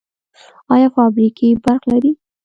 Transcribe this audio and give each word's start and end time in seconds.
آیا 0.73 0.87
فابریکې 0.95 1.47
برق 1.63 1.81
لري؟ 1.91 2.11